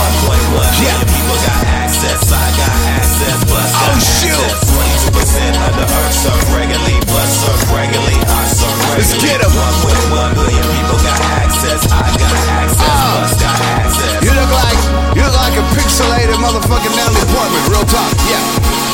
[0.79, 0.97] Yeah.
[1.11, 4.51] People got access, I got access, plus Oh, shoot.
[4.71, 9.03] Twenty-two percent of the earth surf regularly, but surf regularly, I surf regularly.
[9.03, 9.51] Let's get 'em.
[9.51, 14.13] One point one billion people got access, I got access, plus got access.
[14.23, 14.81] You look like
[15.19, 17.63] you look like a pixelated motherfucking Natalie Portman.
[17.73, 18.43] Real talk, yeah.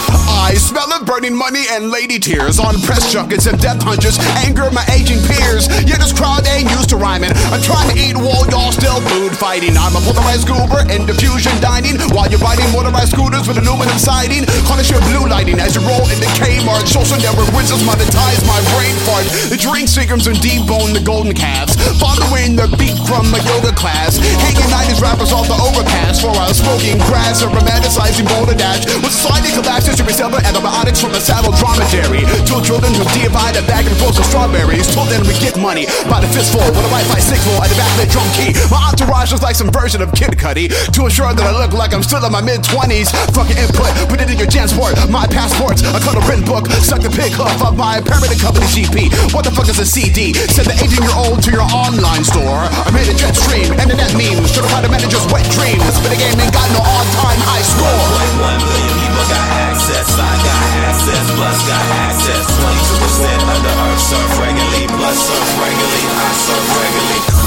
[0.09, 4.19] Uh, I smell of burning money and lady tears on press junkets and death hunches.
[4.43, 5.71] Anger my aging peers.
[5.87, 7.31] Yeah, this crowd ain't used to rhyming.
[7.55, 9.79] I'm trying to eat while y'all still food fighting.
[9.79, 14.43] I'm a polarized goober in diffusion dining while you're riding motorized scooters with aluminum siding.
[14.67, 16.91] Harness your blue lighting as you roll into Kmart.
[16.91, 19.25] Social network wizards monetize my brain fart.
[19.47, 21.79] The drink seekers and debone the golden calves.
[22.03, 24.19] Following the beat from my yoga class.
[24.43, 28.83] Hanging 90s rappers off the overpass for our smoking grass and romanticizing boulder dash.
[28.99, 32.25] With sliding collapses to resemble antibiotics from a saddle dromedary.
[32.49, 34.89] Two children who divide a bag of frozen strawberries.
[34.89, 37.91] Till then we get money by the fistful with a Wi-Fi signal at the back
[37.97, 38.57] of the drum key.
[38.73, 41.93] My entourage is like some version of Kid Cudi to ensure that I look like
[41.93, 43.13] I'm still in my mid twenties.
[43.37, 44.97] Fucking input, put it in your Jansport.
[45.13, 49.13] My passports, a a written book, suck the pig hoof of my permanent company GP.
[49.37, 50.33] What the fuck is a CD?
[50.33, 52.65] Send the 18 year old to your online store.
[52.73, 55.85] I made a jet stream, internet memes, certified manager's wet dreams.
[56.01, 58.96] But the game ain't got no all-time high score.
[59.27, 62.47] Got access, I got access, plus got access.
[62.47, 67.46] Twenty-two percent of the earth surf regularly, plus surf regularly, I surf regularly.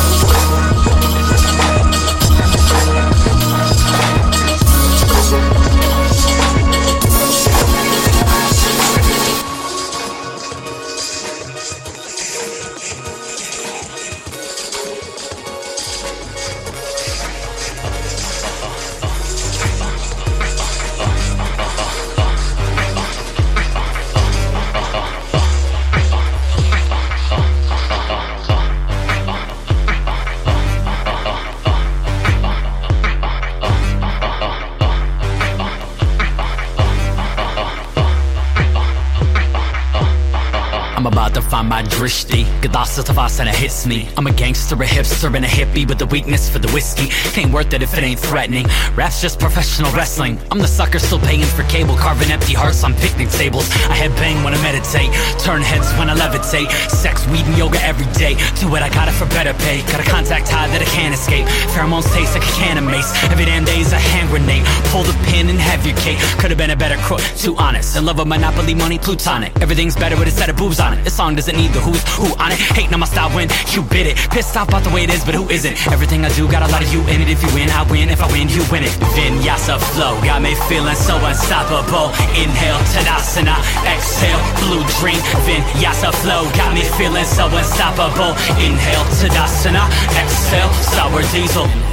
[41.70, 42.44] My drishti.
[42.62, 43.06] Gadasa
[43.46, 44.10] it hits me.
[44.18, 47.10] I'm a gangster, a hipster, and a hippie with a weakness for the whiskey.
[47.40, 48.66] Ain't worth it if it ain't threatening.
[48.96, 50.40] Rap's just professional wrestling.
[50.50, 53.70] I'm the sucker still paying for cable, carving empty hearts on picnic tables.
[53.88, 56.72] I head bang when I meditate, turn heads when I levitate.
[56.90, 58.34] Sex, weed, and yoga every day.
[58.60, 59.84] Do what I got it for better pay.
[59.94, 61.46] Got a contact high that I can't escape.
[61.70, 63.14] Pheromones taste like a can of mace.
[63.30, 64.66] Every damn day's a hand grenade.
[64.90, 66.18] Pull the pin and have your cake.
[66.42, 67.96] Could have been a better crook, too honest.
[67.96, 69.54] In love with Monopoly money, plutonic.
[69.62, 71.04] Everything's better with a set of boobs on it.
[71.04, 72.60] This song doesn't need the who's who on it.
[72.72, 74.16] Hating on my style when you bid it.
[74.32, 75.76] Pissed off about the way it is, but who isn't?
[75.92, 77.28] Everything I do got a lot of you in it.
[77.28, 78.10] If you win, I win.
[78.10, 78.94] If I win, you win it.
[79.16, 82.16] Vinyasa flow got me feeling so unstoppable.
[82.40, 83.60] Inhale, Tadasana.
[83.84, 85.20] Exhale, blue dream.
[85.44, 88.32] Vinyasa flow got me feeling so unstoppable.
[88.64, 89.84] Inhale, Tadasana.
[90.16, 91.89] Exhale, sour diesel.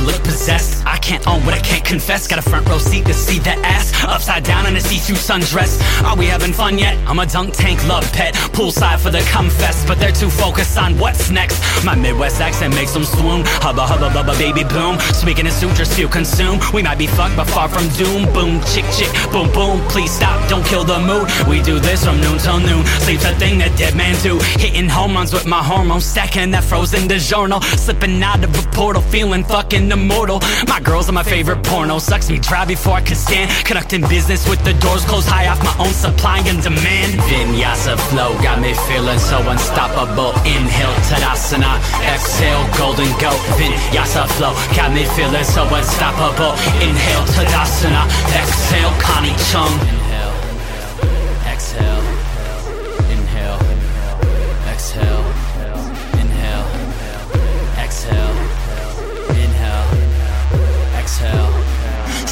[0.00, 0.86] I look possessed.
[0.86, 2.26] I can't own what I can't confess.
[2.26, 5.76] Got a front row seat to see that ass upside down in a see-through sundress.
[6.02, 6.96] Are we having fun yet?
[7.06, 10.78] I'm a dunk tank love pet, poolside for the cum fest, but they're too focused
[10.78, 11.60] on what's next.
[11.84, 13.42] My Midwest accent makes them swoon.
[13.60, 14.98] Hubba hubba bubba baby boom.
[15.12, 16.60] Speaking in sutras to consume.
[16.72, 18.24] We might be fucked, but far from doom.
[18.32, 19.80] Boom chick chick boom boom.
[19.92, 21.28] Please stop, don't kill the mood.
[21.46, 22.86] We do this from noon till noon.
[23.04, 24.38] Sleep's a thing that dead man do.
[24.56, 27.62] Hitting home runs with my hormones, stacking that frozen DiGiorno.
[27.76, 30.40] Slipping out of a portal, feeling fucking immortal.
[30.68, 31.98] My girls are my favorite porno.
[31.98, 33.50] Sucks me dry before I can stand.
[33.64, 37.14] Conducting business with the doors closed high off my own supply and demand.
[37.30, 40.32] Vinyasa flow got me feeling so unstoppable.
[40.44, 41.78] Inhale, Tadasana.
[42.12, 43.40] Exhale, golden goat.
[43.58, 46.52] Vinyasa flow got me feeling so unstoppable.
[46.82, 48.04] Inhale, Tadasana.
[48.34, 50.09] Exhale, Connie Chung.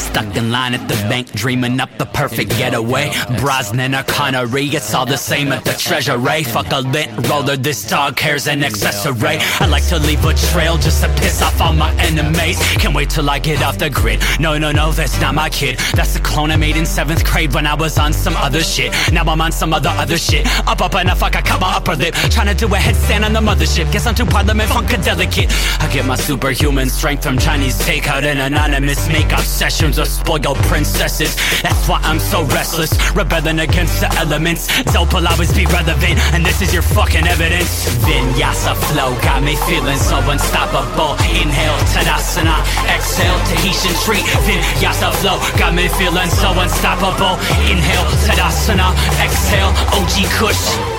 [0.09, 3.13] Stuck in line at the bank, dreaming up the perfect getaway.
[3.41, 6.45] Brosnan or Connery, it's all the same at the treasury.
[6.45, 9.37] Fuck a lit roller, this dog cares an accessory.
[9.61, 12.59] I like to leave a trail just to piss off all my enemies.
[12.81, 14.23] Can't wait till I get off the grid.
[14.41, 15.79] No, no, no, that's not my kid.
[15.93, 18.91] That's the clone I made in seventh grade when I was on some other shit.
[19.13, 20.47] Now I'm on some other other shit.
[20.67, 22.15] Up, up, and up, fuck, I cut my upper lip.
[22.31, 23.93] Trying to do a headstand on the mothership.
[23.93, 25.53] Guess I'm too parliament funkadelicate.
[25.83, 31.35] I get my superhuman strength from Chinese takeout and anonymous makeup sessions of spoiled princesses.
[31.63, 32.93] That's why I'm so restless.
[33.15, 34.69] Rebelling against the elements.
[34.93, 37.87] Dope will always be relevant, and this is your fucking evidence.
[38.07, 41.15] Vinyasa flow got me feeling so unstoppable.
[41.35, 42.57] Inhale, Tadasana.
[42.95, 44.25] Exhale, Tahitian treat.
[44.47, 47.35] Vinyasa flow got me feeling so unstoppable.
[47.71, 48.95] Inhale, Tadasana.
[49.23, 50.98] Exhale, OG Kush.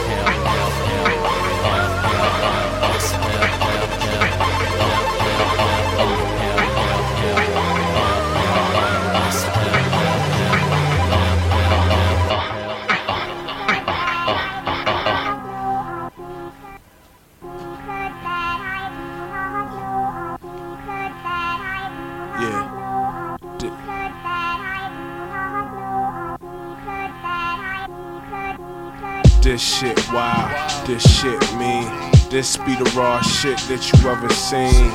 [32.29, 34.91] This be the raw shit that you ever seen.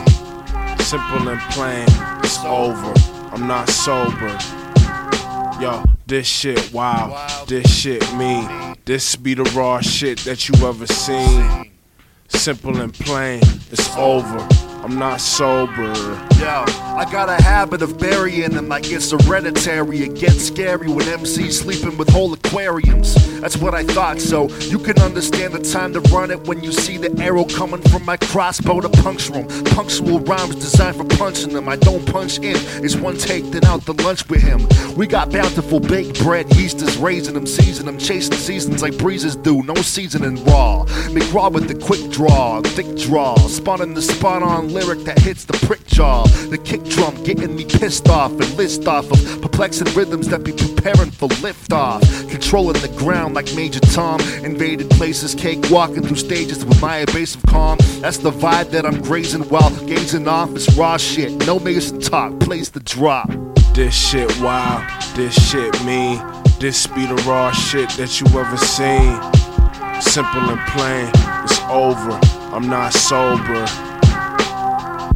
[0.79, 1.85] Simple and plain,
[2.23, 2.95] it's over.
[3.35, 4.39] I'm not sober.
[5.61, 8.77] Yo, this shit wow, this shit mean.
[8.85, 11.73] This be the raw shit that you ever seen.
[12.29, 13.41] Simple and plain,
[13.73, 14.64] it's over.
[14.85, 15.95] I'm not sober.
[16.39, 20.01] Yo, I got a habit of burying them like it's hereditary.
[20.01, 23.15] It gets scary when MCs sleeping with whole aquariums.
[23.41, 26.71] That's what I thought, so you can understand the time to run it when you
[26.71, 29.47] see the arrow coming from my crossbow to puncture.
[29.75, 31.67] Punctual rhymes designed for punching them.
[31.67, 34.69] I don't punch in, it's one take, then out to lunch with him.
[34.97, 39.35] We got bountiful baked bread, yeast is raising them, season them, chasing seasons like breezes
[39.35, 39.63] do.
[39.63, 40.85] No seasoning raw.
[41.09, 45.53] McRaw with the quick draw, thick draw, spawning the spot on lyric that hits the
[45.67, 46.25] prick jaw.
[46.51, 50.53] The kick drum getting me pissed off and list off of perplexing rhythms that be
[50.53, 52.03] preparing for liftoff.
[52.29, 54.21] Controlling the ground like Major Tom.
[54.43, 57.79] Invaded places, cake walking through stages with my evasive calm.
[58.01, 60.51] That's the vibe that I'm grazing while gazing off.
[60.57, 61.33] It's raw shit.
[61.47, 63.31] No Mason talk, place the drop.
[63.75, 66.21] This shit wild, this shit mean.
[66.59, 69.15] This be the raw shit that you ever seen.
[70.01, 71.11] Simple and plain,
[71.45, 72.19] it's over.
[72.55, 73.94] I'm not sober.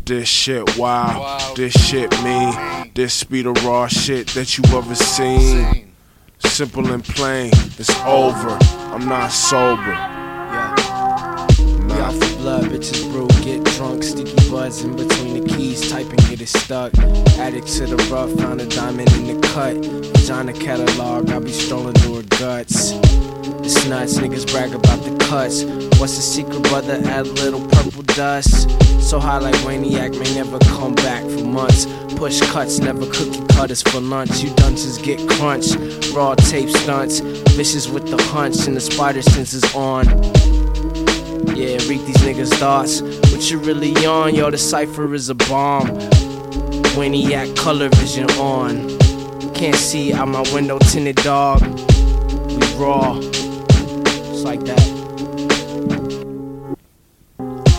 [0.08, 2.90] This shit wow, this shit mean.
[2.94, 5.92] This be the raw shit that you ever seen.
[6.38, 8.56] Simple and plain, it's over.
[8.90, 10.17] I'm not sober.
[12.38, 16.96] Blood, bitches brew, get drunk, sticky buzz in between the keys, typing get it stuck.
[17.38, 19.76] Addict to the rough, found a diamond in the cut.
[19.76, 22.92] Vagina catalog, I be strolling through her guts.
[23.62, 25.64] It's nuts, niggas brag about the cuts.
[25.98, 27.00] What's the secret, brother?
[27.04, 28.70] Add little purple dust.
[29.00, 31.86] So high like Waniac may never come back for months.
[32.16, 34.42] Push cuts, never cookie cutters for lunch.
[34.42, 35.76] You dunces get crunched.
[36.14, 37.20] Raw tape stunts,
[37.56, 40.06] vicious with the hunch, and the spider sense is on.
[41.54, 43.00] Yeah, read these niggas' thoughts.
[43.02, 44.34] What you really on?
[44.34, 45.88] Yo, the cipher is a bomb.
[46.96, 48.98] Waniac color vision on.
[49.54, 51.60] Can't see out my window, tinted dog.
[51.62, 53.20] We raw.
[53.20, 54.78] Just like that.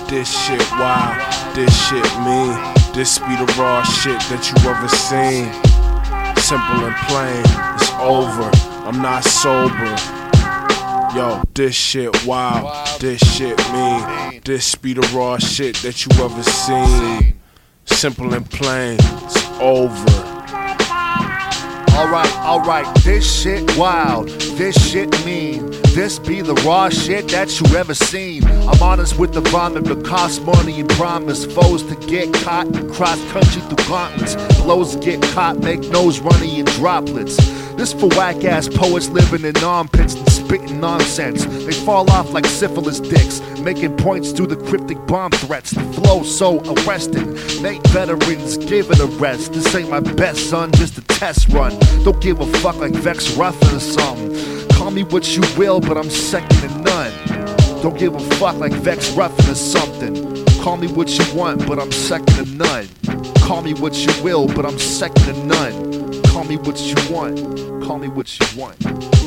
[0.09, 2.57] This shit wild, this shit mean.
[2.93, 5.53] This be the raw shit that you ever seen.
[6.41, 7.43] Simple and plain,
[7.75, 8.49] it's over.
[8.85, 10.18] I'm not sober.
[11.15, 14.41] Yo, this shit wild, this shit mean.
[14.45, 17.39] This be the raw shit that you ever seen.
[17.85, 20.09] Simple and plain, it's over.
[21.97, 25.71] Alright, alright, this shit wild, this shit mean.
[25.93, 28.45] This be the raw shit that you ever seen.
[28.45, 31.45] I'm honest with the vomit, but cost money and promise.
[31.45, 34.35] Foes to get caught and cross country through gauntlets.
[34.61, 37.37] Blows get caught, make nose runny in droplets.
[37.75, 41.45] This for whack ass poets living in armpits and spitting nonsense.
[41.45, 45.71] They fall off like syphilis dicks, making points through the cryptic bomb threats.
[45.71, 47.33] The flow so arresting.
[47.61, 49.53] Make veterans give it a rest.
[49.53, 51.77] This ain't my best, son, just a test run.
[52.03, 54.69] Don't give a fuck like Vex Ruffin or something.
[54.79, 57.13] Call me what you will, but I'm second to none.
[57.81, 60.45] Don't give a fuck like Vex Ruffin or something.
[60.61, 62.87] Call me what you want, but I'm second to none.
[63.35, 66.21] Call me what you will, but I'm second to none.
[66.23, 67.39] Call me what you want.
[67.83, 69.18] Call me what you want.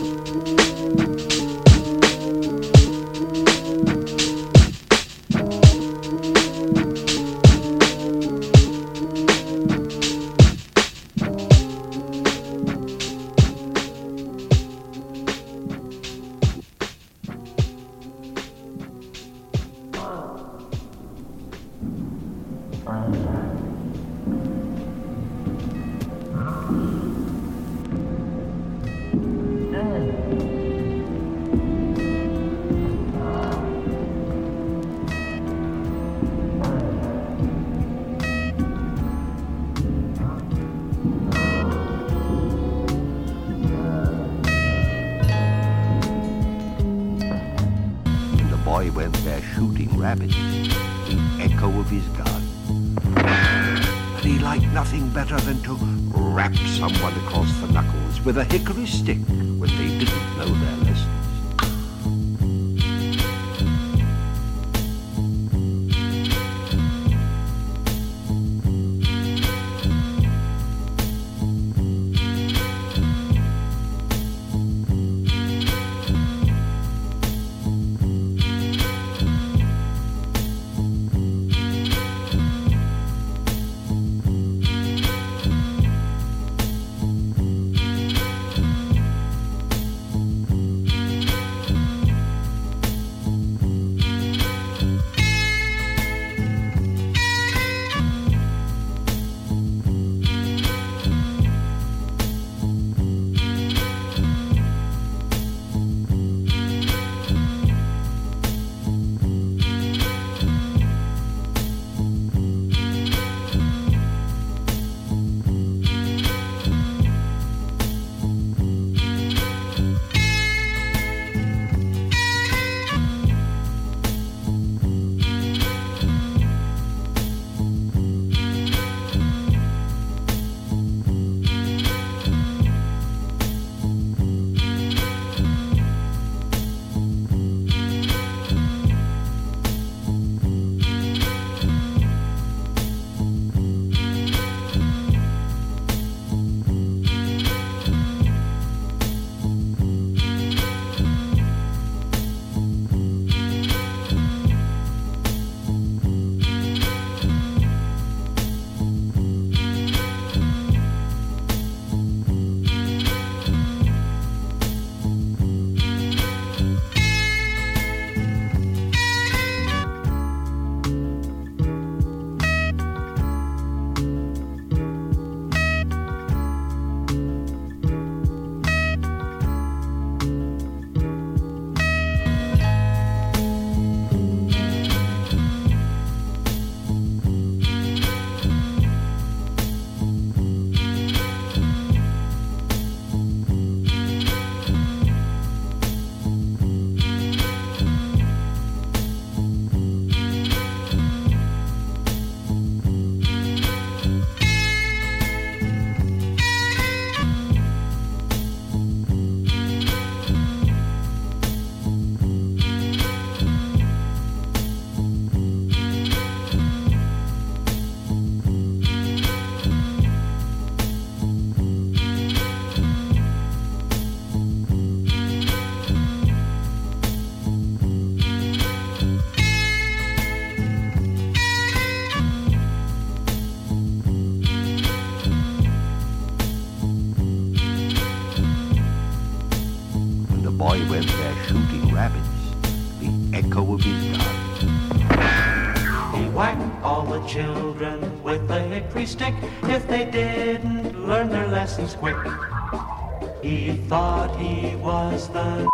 [255.28, 255.71] He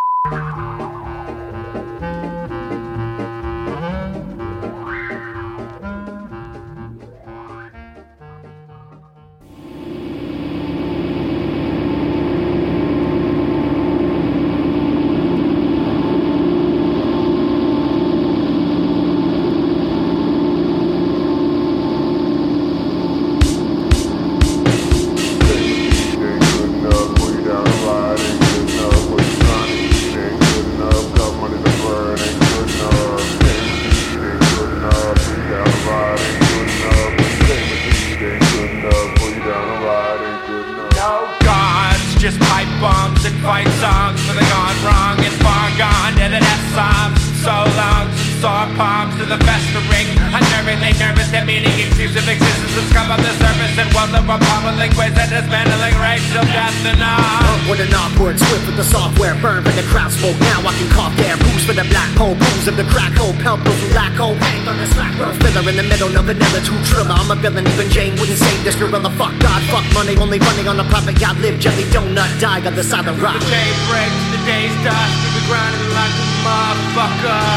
[62.79, 64.39] the crack hole, pelt those who lack hope.
[64.39, 67.11] Hang on the slack rope, filler in the middle, no vanilla, two triller.
[67.11, 69.11] I'm a villain, even Jane wouldn't save this gorilla.
[69.19, 71.19] Fuck God, fuck money, only running on the profit.
[71.19, 73.35] God live, jelly donut, die on the side of the rock.
[73.35, 77.51] The day breaks, the day's dust, we be grinding like a motherfucker.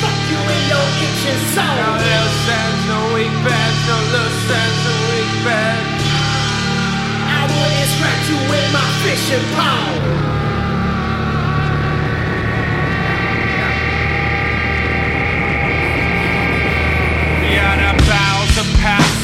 [0.00, 1.76] Fuck you in your kitchen soul.
[1.76, 6.04] No loose ends, no weak beds, no loose ends, no weak beds.
[7.36, 10.35] I wouldn't scratch you with my fishing pole.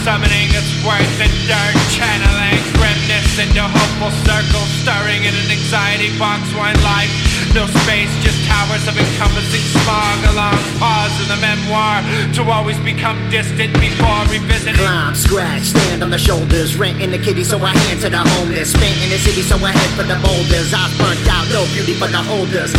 [0.02, 6.42] Summoning its words in dirt, channeling grimness into hopeful circles, stirring in an anxiety box
[6.58, 7.10] one life.
[7.54, 12.02] No space, just towers of encompassing smog along pause in the memoir
[12.34, 14.74] to always become distant before revisiting.
[14.74, 18.18] Climb, scratch, stand on the shoulders, rent in the kitty, so I hand to the
[18.18, 18.72] homeless.
[18.72, 20.74] Spent in the city, so I head for the boulders.
[20.74, 22.74] I burnt out, no beauty for the holders.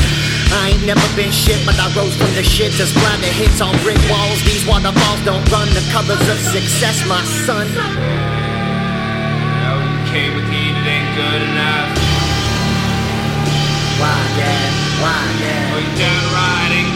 [0.54, 2.74] I ain't never been shit, but I rose from the shit.
[2.74, 4.44] Just grind the hits on brick walls.
[4.46, 7.66] These waterfalls don't run the colors of success, my son.
[7.74, 7.80] Oh,
[9.82, 11.98] you came with heat, it ain't good enough.
[13.98, 14.70] Why, dad?
[15.02, 15.74] Why, dad?
[15.74, 16.93] Well, you downright ain't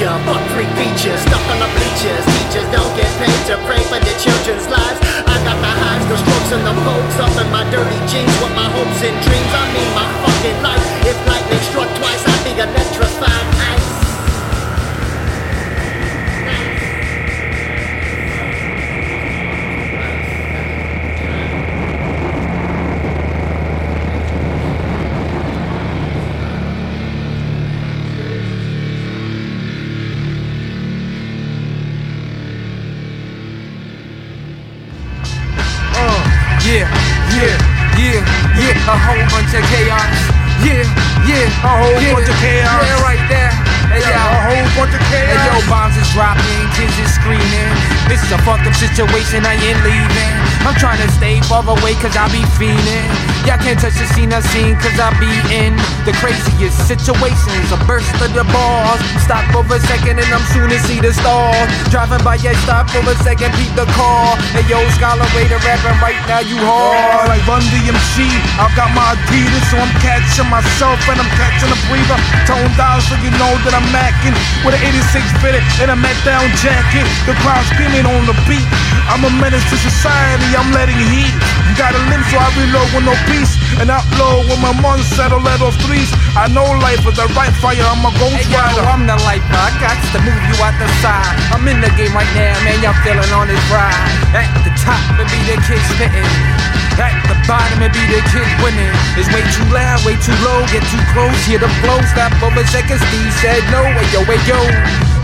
[0.00, 0.18] ya.
[0.24, 1.24] Fuck free features,
[49.34, 49.93] situation, I ain't leaving.
[51.62, 53.06] Far away cause I be fiending.
[53.46, 55.76] Y'all can't touch the scene I seen cause I be in
[56.08, 57.70] the craziest situations.
[57.70, 58.98] A burst of the balls.
[59.22, 61.68] Stop for a second and I'm soon to see the stars.
[61.92, 64.34] Driving by, yeah, stop for a second, peep the car.
[64.56, 67.30] Hey, yo, scholar, way to rapping right now, you hard.
[67.30, 68.26] Like Run DMC,
[68.58, 72.18] I got my Adidas, so I'm catching myself and I'm catching a breather.
[72.48, 74.34] Tone down so you know that I'm macking
[74.64, 77.06] with an 86 fitted and a met down jacket.
[77.28, 78.66] The crowd screaming on the beat.
[79.12, 81.43] I'm a menace to society, I'm letting heat.
[81.74, 83.58] Gotta live so I reload with no peace.
[83.82, 86.06] And outlaw when my mom settle let off threes.
[86.38, 88.62] I know life is a right fire, I'm a ghost Hey yo.
[88.86, 89.58] I'm the lifer.
[89.58, 91.34] I got to move you out the side.
[91.50, 92.78] I'm in the game right now, man.
[92.78, 93.90] Y'all feeling on this ride.
[94.38, 96.30] At the top, it be the kids spitting.
[96.94, 98.94] At the bottom, it be the kids winning.
[99.18, 100.62] It's way too loud, way too low.
[100.70, 101.98] Get too close, hear the flow.
[102.14, 103.02] Stop over a second.
[103.02, 103.82] Steve said no.
[103.82, 104.62] Hey yo, hey yo.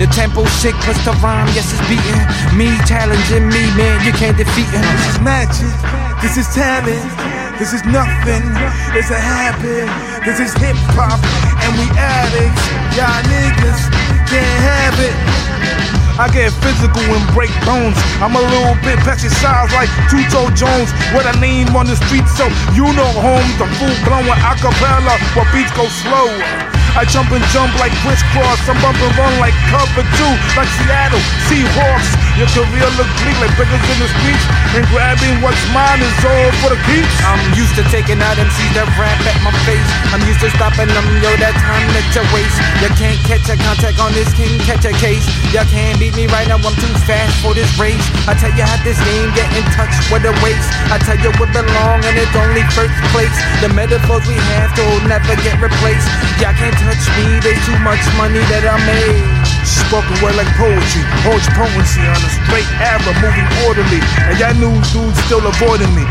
[0.03, 1.47] The tempo sick, what's the rhyme?
[1.55, 2.27] Yes, it's beating.
[2.59, 4.03] Me challenging me, man.
[4.03, 4.83] You can't defeat him.
[4.83, 6.10] This is magic.
[6.21, 7.01] This is talent.
[7.57, 8.45] This is nothing.
[8.93, 9.89] It's a habit.
[10.21, 11.17] This is hip hop,
[11.65, 12.65] and we addicts.
[12.93, 13.89] Y'all niggas
[14.29, 15.17] can't have it.
[16.21, 17.97] I get physical and break bones.
[18.21, 20.93] I'm a little bit size like Tuto Jones.
[21.17, 23.49] What a name on the street, so you know home.
[23.57, 26.80] The full blown acapella where beats go slow.
[26.99, 28.59] I jump and jump like crisscross.
[28.67, 32.11] I'm bump and run like cover two, like Seattle Seahawks.
[32.35, 34.45] Your career look bleak like beggars in the streets.
[34.75, 37.15] And grabbing what's mine is all for the keeps.
[37.27, 39.87] I'm used to taking out MCs that rap at my face.
[40.11, 42.59] I'm used to stopping them, yo, that time that you waste.
[42.83, 45.23] You can't catch a contact on this king, catch a case.
[45.55, 48.03] You can't beat me right now, I'm too fast for this race.
[48.27, 50.71] I tell you how this game get in touch with the waste.
[50.91, 53.35] I tell you what belong and it's only first place.
[53.61, 56.09] The metaphors we have to never get replaced.
[56.41, 59.25] Y'all can't touch me, they too much money that I made.
[59.65, 64.01] Spoken word like poetry, holds potency on a straight arrow, moving orderly.
[64.25, 66.05] And y'all news dudes still avoiding me.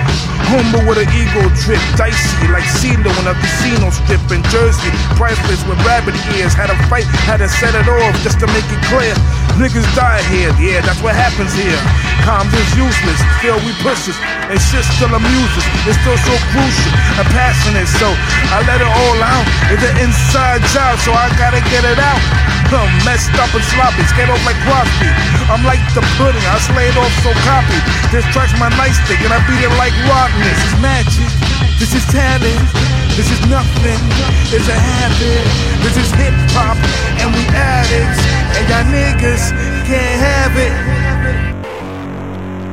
[0.49, 4.93] Humble with an ego trip, dicey like CeeLo in a casino strip in Jersey.
[5.17, 8.65] Priceless with rabbit ears, had a fight, had to set it off just to make
[8.69, 9.13] it clear.
[9.57, 11.79] Niggas die here, yeah, that's what happens here.
[12.27, 15.65] Comms is useless, still we push and shit still amuses.
[15.87, 18.11] It's still so crucial and passionate, so
[18.53, 19.45] I let it all out.
[19.73, 22.21] It's an inside job, so I gotta get it out.
[22.69, 25.09] I'm messed up and sloppy, scared off like Crosby.
[25.49, 27.79] I'm like the pudding, I slayed off so copy.
[28.13, 29.93] This track's my nightstick, and I beat it like.
[29.99, 31.31] This is magic,
[31.81, 32.67] this is talent,
[33.17, 33.99] this is nothing,
[34.53, 35.45] it's a habit.
[35.81, 36.77] This is hip hop,
[37.19, 38.21] and we addicts,
[38.55, 39.51] and y'all niggas
[39.85, 41.58] can't have it.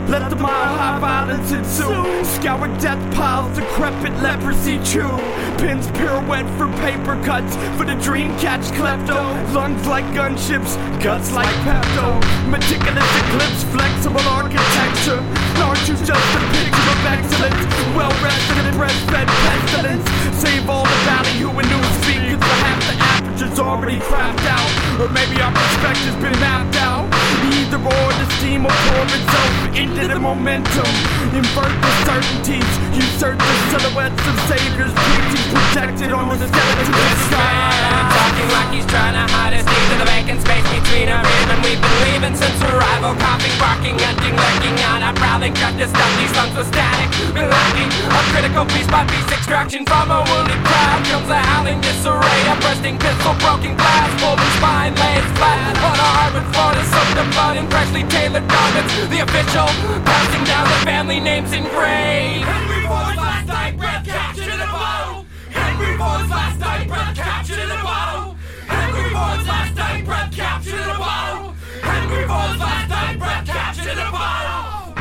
[0.08, 2.24] Let the mile high violence ensue.
[2.24, 5.10] Scour death piles, decrepit leprosy chew.
[5.58, 7.56] Pins pirouette for paper cuts.
[7.76, 9.18] For the dream catch klepto.
[9.52, 12.22] Lungs like gunships, guts like Pepto.
[12.48, 15.18] Meticulous eclipse, flexible architecture.
[15.58, 17.66] Aren't you just a picture of excellence?
[17.98, 20.06] Well rested and breastfed pestilence.
[20.38, 22.38] Save all the ballyhoo and newspeak.
[22.38, 24.70] Cause half the aperture's already crapped out.
[25.02, 27.25] Or maybe our perspective's been mapped out.
[27.46, 30.90] Either or the steam will pour itself into the momentum.
[31.30, 37.20] Invert the certainties, usurp the silhouettes of saviors, preaching projected on the skeleton of the
[37.30, 37.76] sky.
[38.16, 41.48] Talking like he's trying to hide his teeth in the vacant space between our rib
[41.52, 43.14] and we've been leaving since arrival.
[43.20, 45.54] Coughing, barking, hunting, lurking on our prowling.
[45.56, 47.12] To stuff these lungs with static.
[47.36, 51.04] Been lacking a critical piece by piece extraction from a wounded crowd.
[51.04, 56.08] Comes a howling disarray, a bursting pistol, broken glass, full spine lays flat on a
[56.16, 58.94] hardwood floor to soak the blood in freshly tailored garments.
[59.12, 59.68] The official
[60.08, 62.48] passing down the family names engraved.
[62.48, 65.26] Henry Ford's last night breath captured in a bottle.
[65.50, 68.36] Henry Ford's last night breath captured in a bottle.
[68.66, 71.54] Henry Ford's last night breath captured in a bottle.
[71.82, 74.94] Henry Ford's last night breath captured in a bottle.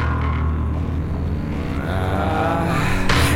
[1.88, 2.75] Ah.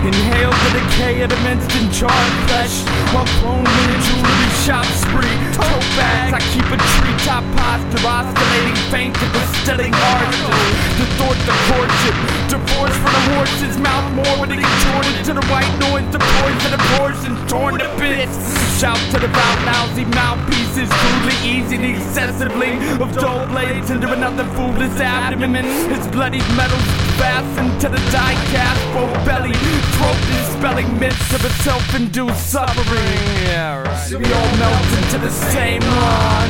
[0.10, 2.82] Inhale the decay of the and charred flesh.
[3.14, 5.38] While thrown in a jewelry shop spree.
[5.53, 10.49] Tote bags, I keep a treetop posture Oscillating faint to the stilling arches
[10.97, 12.18] To thwart the courtship
[12.49, 14.10] Divorce from the horse's mouth.
[14.18, 16.10] More when it contorted to the white noise.
[16.10, 18.34] The poison of portion torn to bits.
[18.82, 20.89] Shout to the bout lousy mouthpieces.
[20.89, 22.82] Crudely the excessively.
[22.97, 28.80] Of dull blades into another foolish abdomen His bloody metals fastened to the die-cast.
[28.93, 29.53] Both belly
[29.99, 34.09] Throat dispelling myths of a self-induced suffering Yeah, right.
[34.09, 36.49] We all melt into the same lawn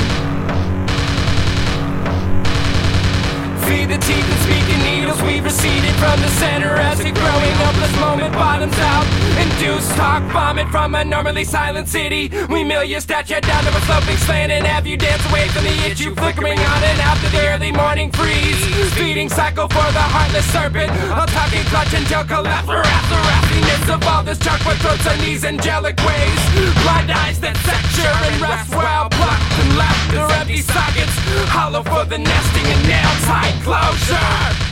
[3.65, 5.21] Feed the teeth and speaking needles
[5.59, 9.05] receded from the center As a growing helpless moment bottoms out.
[9.43, 12.31] Induced talk vomit from a normally silent city.
[12.49, 15.63] We mill your statue down to a sloping slant And have you dance away from
[15.65, 18.59] the issue Flickering on and out to the early morning freeze
[18.95, 20.91] Feeding cycle for the heartless serpent.
[20.91, 26.39] A talking clutch until collapse rassiness of all this chalkboard throats and these angelic ways.
[26.83, 31.15] Blind eyes that secture and rest while Plucked and left their empty sockets.
[31.51, 34.68] Hollow for the nesting and nail tight closure